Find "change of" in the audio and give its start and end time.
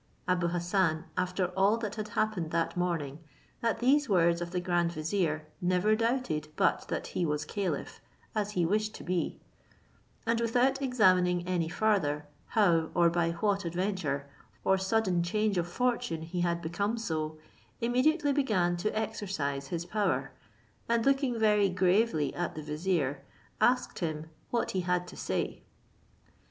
15.21-15.67